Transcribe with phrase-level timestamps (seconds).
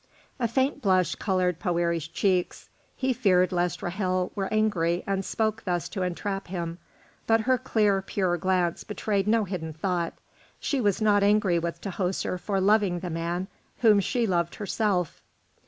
[0.39, 5.87] A faint blush coloured Poëri's cheeks; he feared lest Ra'hel were angry and spoke thus
[5.89, 6.79] to entrap him,
[7.27, 10.15] but her clear, pure glance betrayed no hidden thought.
[10.59, 13.47] She was not angry with Tahoser for loving the man
[13.81, 15.21] whom she loved herself.